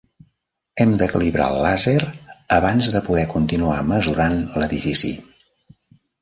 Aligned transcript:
Hem 0.85 0.93
de 1.01 1.07
calibrar 1.11 1.49
el 1.55 1.59
làser 1.65 1.97
abans 2.55 2.89
de 2.95 3.03
poder 3.09 3.27
continuar 3.35 3.77
mesurant 3.91 4.41
l'edifici. 4.63 5.13